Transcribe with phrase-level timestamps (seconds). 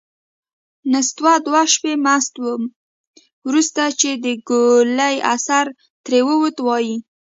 [0.91, 2.45] نستوه دوه شپې مست و.
[3.47, 5.65] وروسته چې د ګولۍ اثر
[6.05, 6.97] ترې ووت، وايي: